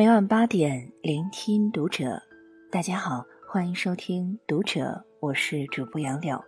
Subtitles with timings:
[0.00, 2.22] 每晚八点，聆听读者。
[2.72, 4.80] 大家好，欢迎收听《读者》，
[5.20, 6.42] 我是主播杨柳。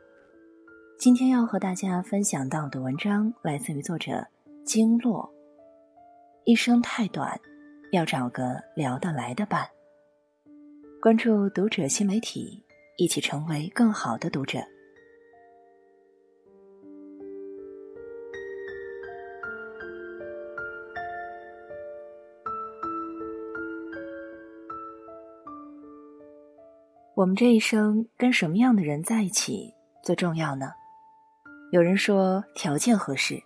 [0.98, 4.26] 今天要和大家分享到的文章来自于作者
[4.64, 5.30] 经络。
[6.46, 7.38] 一生太短，
[7.90, 9.68] 要找个聊得来的伴。
[11.02, 12.64] 关注《读者》新媒体，
[12.96, 14.60] 一起成为更好的读者。
[27.14, 29.70] 我们这一生跟什么样的人在一起
[30.02, 30.72] 最重要呢？
[31.70, 33.38] 有人说条件合适，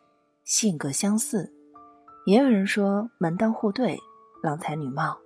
[0.45, 1.53] 性格相似，
[2.27, 3.99] 也有人说门当户对，
[4.41, 5.19] 郎才女貌。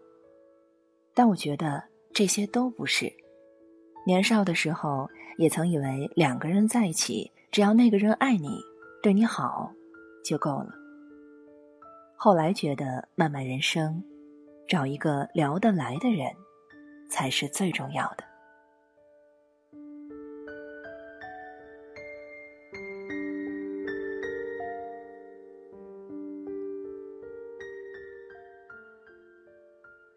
[1.15, 1.83] 但我觉得
[2.15, 3.13] 这些都不是。
[4.07, 8.59] 年少的时候也曾以为两个人在一起，只要那个人爱你，
[9.03, 9.71] 对你好，
[10.25, 10.71] 就够了。
[12.17, 14.03] 后来觉得漫漫人生，
[14.67, 16.33] 找一个聊得来的人，
[17.11, 18.30] 才是最重要的。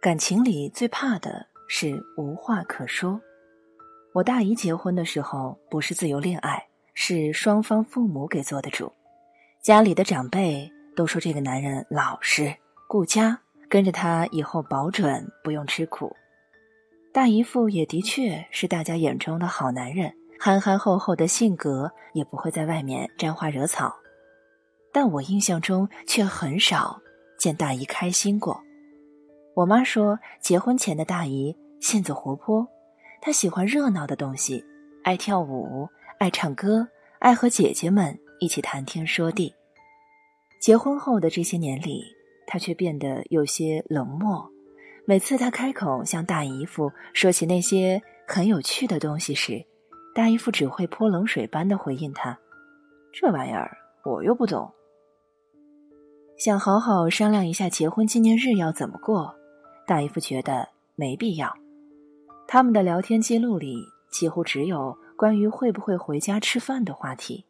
[0.04, 3.22] 感情里最怕的是无话可说。
[4.12, 6.62] 我大姨结婚的时候不是自由恋爱，
[6.94, 8.92] 是双方父母给做的主。
[9.62, 12.54] 家里的长辈都说这个男人老实
[12.86, 16.14] 顾家，跟着他以后保准不用吃苦。
[17.14, 23.96] 大姨父也的确是大家眼中的好男人，憨憨厚厚的性格，也不会在外面沾花惹草。
[24.92, 27.00] 但我印象中却很少
[27.40, 28.62] 见大姨开心过。
[29.56, 32.68] 我妈说，结婚前的大姨性子活泼，
[33.22, 34.66] 她喜欢热闹的东西，
[35.04, 35.88] 爱跳舞，
[36.18, 36.88] 爱唱歌，
[37.20, 39.54] 爱和姐姐们一起谈天说地。
[40.60, 42.04] 结婚后的这些年里，
[42.48, 44.50] 她却变得有些冷漠。
[45.06, 49.64] 每次她开口向大姨夫说起那些很有趣的东西时，
[50.16, 52.40] 大姨夫只会泼冷水般的回应她
[53.14, 54.74] ：“这玩意儿我又不懂。”
[56.40, 59.36] 想好好商量一下结婚纪念日要怎么过。
[59.86, 61.54] 大姨夫觉得没必要，
[62.48, 67.46] 他们的聊天记录里几乎只有关于会不会回家吃饭的话题。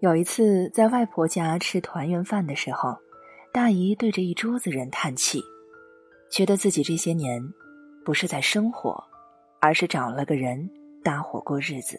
[0.00, 2.96] 有一次在外婆家吃团圆饭的时候，
[3.52, 5.42] 大姨对着一桌子人叹气，
[6.30, 7.42] 觉得自己这些年
[8.04, 9.02] 不是在生活，
[9.60, 10.70] 而是找了个人
[11.02, 11.98] 搭伙过日子。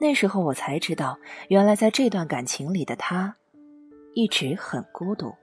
[0.00, 1.18] 那时候我才知道，
[1.48, 3.36] 原来在这段感情里的她，
[4.14, 5.34] 一直很孤独。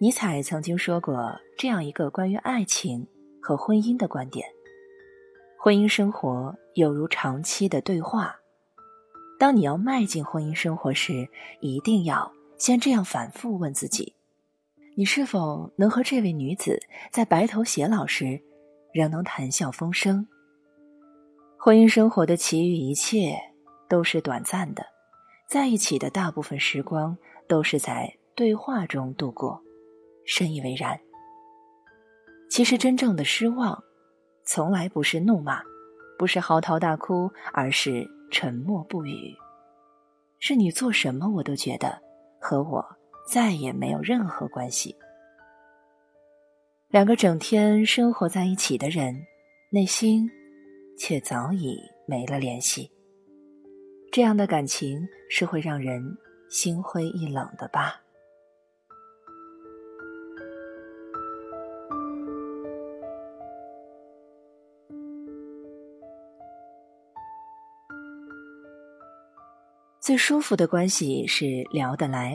[0.00, 3.04] 尼采曾经说过这样一个关于爱情
[3.42, 4.46] 和婚姻的观点：
[5.58, 8.36] 婚姻生活有如长期的对话。
[9.40, 11.28] 当你要迈进婚姻生活时，
[11.60, 14.14] 一定要先这样反复问自己：
[14.96, 16.80] 你是否能和这位女子
[17.10, 18.40] 在白头偕老时，
[18.92, 20.24] 仍能谈笑风生？
[21.58, 23.36] 婚姻生活的其余一切
[23.88, 24.86] 都是短暂的，
[25.48, 29.60] 在一起的大部分时光都是在对话中度过。
[30.28, 31.00] 深以为然。
[32.50, 33.82] 其实，真正的失望，
[34.44, 35.62] 从来不是怒骂，
[36.18, 39.34] 不是嚎啕大哭，而是沉默不语。
[40.38, 41.98] 是你做什么，我都觉得
[42.38, 42.84] 和我
[43.26, 44.94] 再也没有任何关系。
[46.88, 49.14] 两个整天生活在一起的人，
[49.70, 50.30] 内心
[50.98, 52.90] 却早已没了联系。
[54.12, 56.02] 这样的感情是会让人
[56.50, 58.00] 心灰意冷的吧？
[70.08, 72.34] 最舒服的关系是聊得来。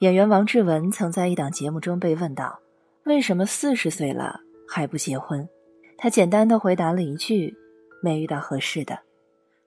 [0.00, 2.58] 演员王志文曾在一档节目中被问到
[3.06, 5.48] ：“为什么四十岁了还不结婚？”
[5.96, 7.56] 他简单的回答了一句
[8.02, 8.98] ：“没遇到合适的。”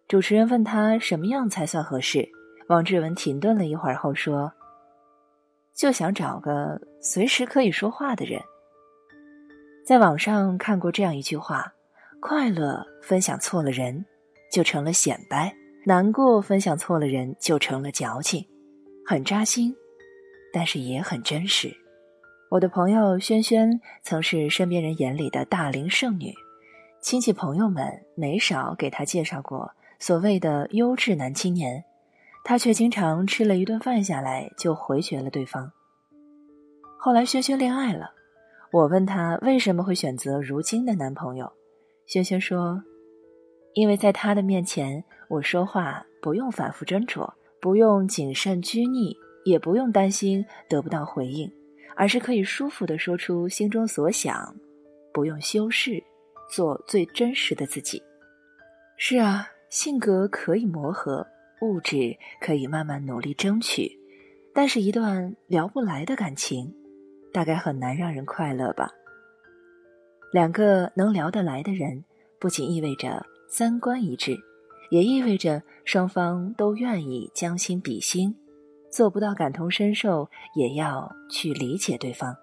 [0.09, 2.27] 主持人问他什么样才算合适，
[2.67, 4.51] 王志文停顿了一会儿后说
[5.73, 8.41] ：“就想找个随时可以说话的人。”
[9.87, 11.71] 在网上看过这样一句话
[12.19, 14.05] ：“快乐分享错了人，
[14.51, 18.45] 就成了显摆。”难过分享错了人就成了矫情，
[19.03, 19.75] 很扎心，
[20.53, 21.75] 但是也很真实。
[22.51, 26.31] 我的朋友萱萱曾是身边人眼里的大龄剩女，
[27.01, 31.83] 亲戚朋友们没少给她介绍过所谓的优质男青年，
[32.43, 35.71] 她却经常吃了一顿饭下来就回绝了对方。
[36.99, 38.11] 后来萱萱恋爱了，
[38.71, 41.51] 我问她为什么会选择如今的男朋友，
[42.05, 42.83] 萱萱说。
[43.73, 47.31] 因为在他的面前，我说话不用反复斟酌，
[47.61, 49.15] 不用谨慎拘泥，
[49.45, 51.51] 也不用担心得不到回应，
[51.95, 54.55] 而是可以舒服的说出心中所想，
[55.13, 56.03] 不用修饰，
[56.49, 58.01] 做最真实的自己。
[58.97, 61.25] 是啊，性格可以磨合，
[61.61, 63.89] 物质可以慢慢努力争取，
[64.53, 66.73] 但是一段聊不来的感情，
[67.31, 68.91] 大概很难让人快乐吧。
[70.33, 72.03] 两个能聊得来的人，
[72.39, 74.39] 不仅意味着三观一致，
[74.91, 78.33] 也意味着双方都愿意将心比心。
[78.89, 82.33] 做不到感同身受，也要去理解对方。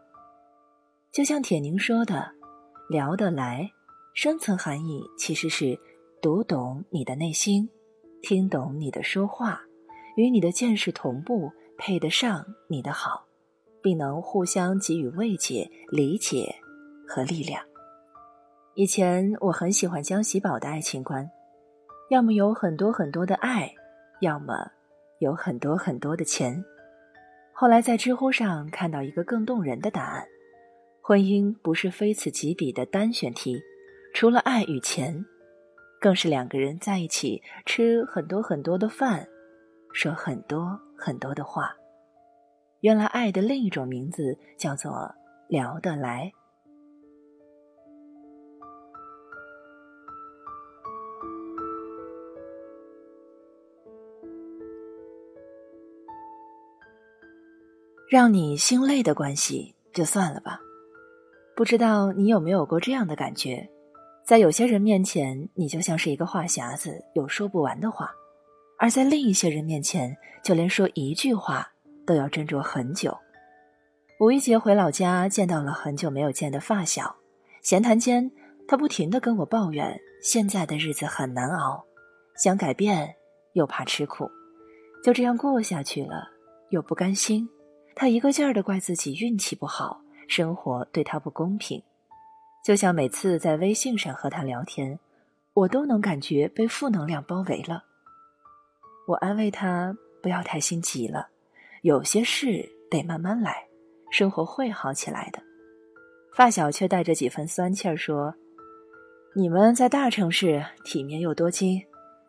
[1.11, 2.31] 就像铁凝说的
[2.91, 3.71] ，“聊得来”，
[4.15, 5.79] 深层含义其实是
[6.21, 7.67] 读懂你的内心，
[8.21, 9.63] 听懂你的说话，
[10.17, 13.25] 与你的见识同步，配得上你的好，
[13.83, 16.55] 并能互相给予慰藉、理解
[17.09, 17.68] 和力量。
[18.79, 21.29] 以前我很喜欢江喜宝的爱情观，
[22.11, 23.75] 要么有很多很多的爱，
[24.21, 24.55] 要么。
[25.19, 26.65] 有很多很多的钱。
[27.53, 30.25] 后来在知乎上看到一个更动人的答案：
[31.03, 33.61] 婚姻不是非此即彼的单选题，
[34.15, 35.27] 除了爱与钱，
[36.01, 39.27] 更是两个人在一起吃很多很多的饭，
[39.93, 41.75] 说很多很多的话。
[42.79, 45.13] 原来爱的另一种名字叫做
[45.49, 46.31] 聊得来。
[58.11, 60.59] 让你心累的关系就算了吧，
[61.55, 63.69] 不知道你有没有过这样的感觉，
[64.25, 68.07] 在有些人面前，你就像是一个话匣子，有说不完的话；
[68.79, 71.71] 而在另一些人面前，就连说一句话
[72.07, 73.15] 都要斟酌很久。
[74.21, 77.15] 五一节回老家，见到了很久没有见的发小，
[77.61, 78.31] 闲谈间，
[78.67, 81.85] 他不停的跟我抱怨现在的日子很难熬，
[82.39, 83.15] 想改变
[83.53, 84.31] 又怕吃苦，
[85.05, 86.31] 就这样过下去了，
[86.71, 87.47] 又不甘心。
[88.01, 91.83] 他一个劲儿的怪自己运气不好，生活对他不公平，
[92.65, 94.97] 就像每次在微信上和他聊天，
[95.53, 97.83] 我都能感觉被负能量包围了。
[99.09, 101.27] 我安慰他不要太心急了，
[101.83, 103.67] 有些事得慢慢来，
[104.13, 105.43] 生活会好起来的。
[106.37, 108.33] 发小却带着几分酸气儿说
[109.35, 111.83] ：“你们在大城市体面又多金，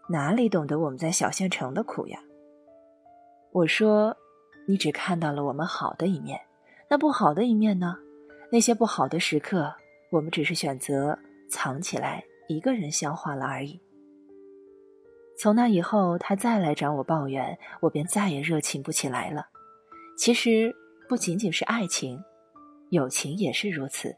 [0.10, 2.19] 哪里懂得我们在小县城的苦呀？”
[3.54, 4.18] 我说。
[4.69, 6.39] 你只看到了我们好的一面，
[6.88, 7.98] 那不好的一面呢？
[8.51, 9.74] 那些不好的时刻，
[10.12, 11.18] 我们只是选择
[11.50, 13.81] 藏起来，一个人消化了而已。
[15.39, 19.48] 从那以后，他再来找我抱怨，我便再也热情不起来了。
[20.16, 20.75] 其实
[21.07, 22.24] 不仅仅是爱情，
[22.92, 24.16] 友情也是如此。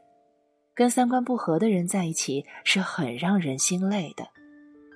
[0.74, 4.26] 跟三观不合的人在一起是很让人心累的。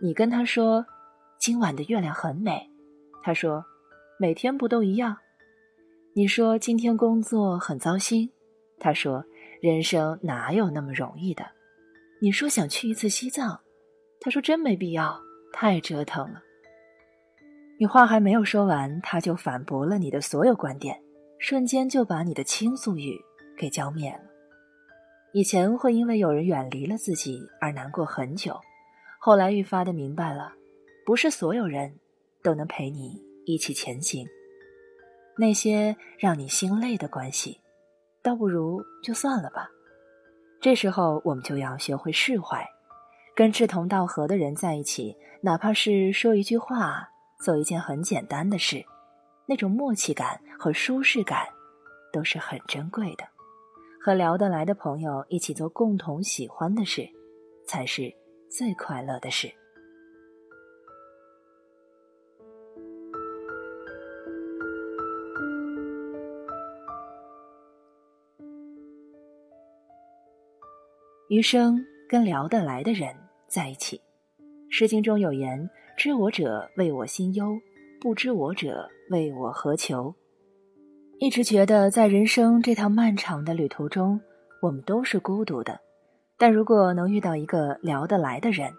[0.02, 0.84] 你跟他说
[1.38, 2.68] 今晚的月亮很美，
[3.22, 3.64] 他说
[4.18, 5.16] 每天不都一样。
[6.18, 8.30] 你说今天工作很糟心，
[8.78, 9.22] 他说
[9.60, 11.44] 人生哪有那么容易的？
[12.22, 13.60] 你说想去一次西藏，
[14.18, 15.20] 他说真没必要，
[15.52, 16.40] 太折腾了。
[17.78, 20.98] 你话还没有说完，他就反驳了你的所有观点，
[21.38, 23.14] 瞬间就把你的倾诉欲
[23.58, 24.20] 给浇灭了。
[25.34, 28.58] 以前会因为有人远离了自己而难过很久，
[29.20, 30.54] 后来愈发的明白了，
[31.04, 31.98] 不是所有人
[32.42, 34.26] 都能陪你一起前行。
[35.36, 37.60] 那些让你心累的关系，
[38.22, 39.68] 倒不如就算了吧。
[40.60, 42.66] 这时候，我们就要学会释怀，
[43.34, 48.84] 跟志同道合的人在一起，哪怕是说一句话、做一件很简单的事，
[49.46, 51.46] 那种默契感和舒适感，
[52.12, 53.24] 都是很珍贵的。
[54.02, 57.06] 和聊得来的朋友一起做共同喜欢的事，
[57.66, 58.12] 才是
[58.48, 59.52] 最快乐的事。
[71.28, 73.12] 余生跟聊得来的人
[73.48, 73.96] 在一起，
[74.70, 75.68] 《诗经》中有言
[75.98, 77.58] ：“知我者谓我心忧，
[78.00, 80.14] 不知我者谓我何求。”
[81.18, 84.20] 一直觉得在人生这条漫长的旅途中，
[84.62, 85.80] 我们都是孤独的。
[86.38, 88.72] 但如果能遇到一个聊得来的人，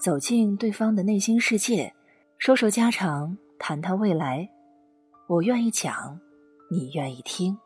[0.00, 1.92] 走进对方的内心世界，
[2.38, 4.48] 说说家常，谈谈未来，
[5.26, 6.20] 我愿意讲，
[6.70, 7.58] 你愿意听，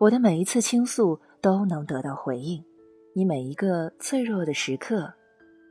[0.00, 2.62] 我的每一次倾诉都能得到回应。
[3.18, 5.12] 你每一个脆弱的时刻，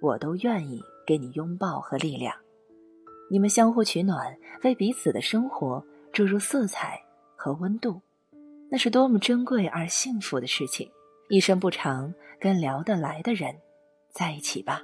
[0.01, 2.35] 我都愿意给你拥抱和力量。
[3.31, 7.01] 你们相互取暖，为彼此的生活注入色彩
[7.37, 8.01] 和温度，
[8.69, 10.91] 那是多么珍贵而幸福的事情。
[11.29, 13.55] 一生不长，跟聊得来的人
[14.11, 14.83] 在一起吧。